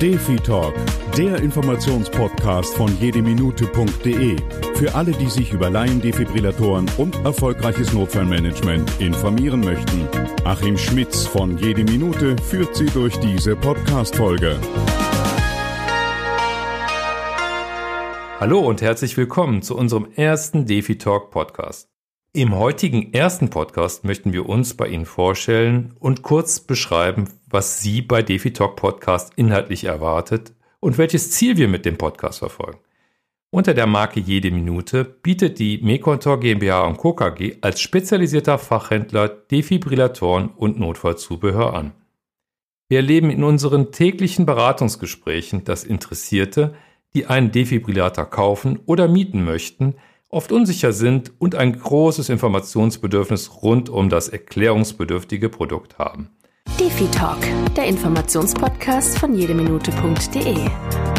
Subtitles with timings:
[0.00, 0.72] Defi Talk,
[1.14, 4.36] der Informationspodcast von jedeminute.de.
[4.74, 10.08] Für alle, die sich über Laiendefibrillatoren und erfolgreiches Notfallmanagement informieren möchten.
[10.44, 14.58] Achim Schmitz von Jede Minute führt Sie durch diese Podcast-Folge.
[18.40, 21.90] Hallo und herzlich willkommen zu unserem ersten Defi Talk Podcast.
[22.32, 28.00] Im heutigen ersten Podcast möchten wir uns bei Ihnen vorstellen und kurz beschreiben, was Sie
[28.00, 32.78] bei DefiTalk Podcast inhaltlich erwartet und welches Ziel wir mit dem Podcast verfolgen.
[33.50, 37.14] Unter der Marke Jede Minute bietet die Mekontor GmbH und Co.
[37.14, 41.92] KG als spezialisierter Fachhändler Defibrillatoren und Notfallzubehör an.
[42.88, 46.74] Wir erleben in unseren täglichen Beratungsgesprächen, dass Interessierte,
[47.14, 49.96] die einen Defibrillator kaufen oder mieten möchten,
[50.28, 56.30] oft unsicher sind und ein großes Informationsbedürfnis rund um das erklärungsbedürftige Produkt haben.
[56.80, 57.36] Defi Talk,
[57.76, 60.56] der Informationspodcast von jedeminute.de,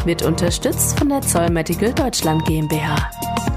[0.06, 2.96] wird unterstützt von der Zoll Medical Deutschland GmbH,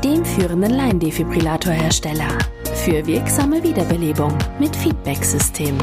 [0.05, 2.29] dem führenden Laiendefibrillatorhersteller
[2.75, 5.79] für wirksame Wiederbelebung mit Feedback-System.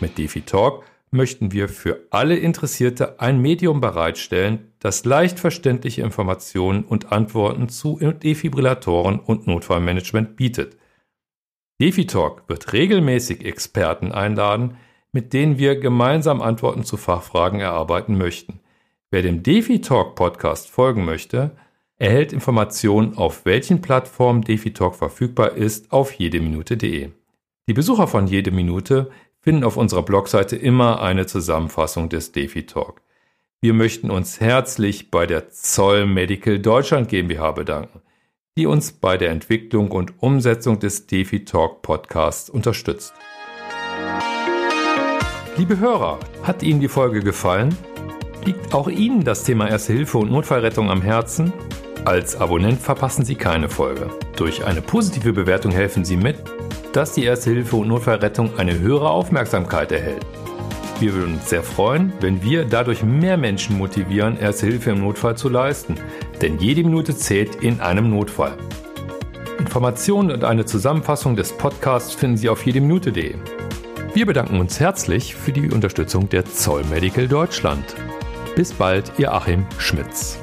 [0.00, 6.84] Mit Defi Talk möchten wir für alle Interessierte ein Medium bereitstellen, das leicht verständliche Informationen
[6.84, 10.79] und Antworten zu Defibrillatoren und Notfallmanagement bietet.
[11.80, 14.76] DefiTalk wird regelmäßig Experten einladen,
[15.12, 18.60] mit denen wir gemeinsam Antworten zu Fachfragen erarbeiten möchten.
[19.10, 21.52] Wer dem DefiTalk Podcast folgen möchte,
[21.96, 27.10] erhält Informationen, auf welchen Plattformen DefiTalk verfügbar ist, auf jedeminute.de.
[27.66, 33.00] Die Besucher von Jede Minute finden auf unserer Blogseite immer eine Zusammenfassung des DeFi-Talk.
[33.62, 38.02] Wir möchten uns herzlich bei der Zoll Medical Deutschland GmbH bedanken,
[38.60, 43.14] die uns bei der Entwicklung und Umsetzung des DeFi-Talk Podcasts unterstützt.
[45.56, 47.74] Liebe Hörer, hat Ihnen die Folge gefallen?
[48.44, 51.54] Liegt auch Ihnen das Thema Erste Hilfe und Notfallrettung am Herzen?
[52.04, 54.10] Als Abonnent verpassen Sie keine Folge.
[54.36, 56.36] Durch eine positive Bewertung helfen Sie mit,
[56.92, 60.26] dass die Erste Hilfe und Notfallrettung eine höhere Aufmerksamkeit erhält.
[61.00, 65.34] Wir würden uns sehr freuen, wenn wir dadurch mehr Menschen motivieren, Erste Hilfe im Notfall
[65.34, 65.94] zu leisten,
[66.42, 68.52] denn jede Minute zählt in einem Notfall.
[69.58, 73.34] Informationen und eine Zusammenfassung des Podcasts finden Sie auf jedeminute.de.
[74.12, 77.94] Wir bedanken uns herzlich für die Unterstützung der Zoll Medical Deutschland.
[78.54, 80.38] Bis bald, Ihr Achim Schmitz.